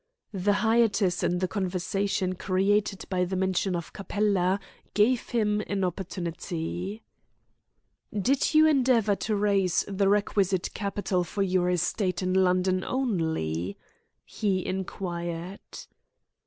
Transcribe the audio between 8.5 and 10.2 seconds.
you endeavour to raise the